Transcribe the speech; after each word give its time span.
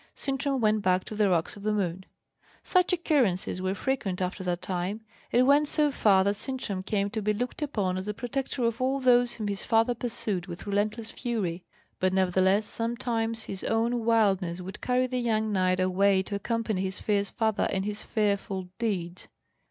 Sintram 0.15 0.59
went 0.59 0.81
back 0.81 1.03
to 1.03 1.13
the 1.13 1.29
Rocks 1.29 1.55
of 1.55 1.61
the 1.61 1.71
Moon. 1.71 2.07
Such 2.63 2.91
occurrences 2.91 3.61
were 3.61 3.75
frequent 3.75 4.19
after 4.19 4.43
that 4.43 4.63
time. 4.63 5.01
It 5.31 5.43
went 5.43 5.67
so 5.67 5.91
far 5.91 6.23
that 6.23 6.37
Sintram 6.37 6.81
came 6.81 7.11
to 7.11 7.21
be 7.21 7.33
looked 7.33 7.61
upon 7.61 7.97
as 7.97 8.07
the 8.07 8.13
protector 8.15 8.63
of 8.63 8.81
all 8.81 8.99
those 8.99 9.35
whom 9.35 9.47
his 9.47 9.63
father 9.63 9.93
pursued 9.93 10.47
with 10.47 10.65
relentless 10.65 11.11
fury; 11.11 11.63
but 11.99 12.13
nevertheless 12.13 12.65
sometimes 12.65 13.43
his 13.43 13.63
own 13.63 14.03
wildness 14.03 14.59
would 14.59 14.81
carry 14.81 15.05
the 15.05 15.19
young 15.19 15.51
knight 15.51 15.79
away 15.79 16.23
to 16.23 16.33
accompany 16.33 16.81
his 16.81 16.97
fierce 16.97 17.29
father 17.29 17.65
in 17.65 17.83
his 17.83 18.01
fearful 18.01 18.69
deeds. 18.79 19.27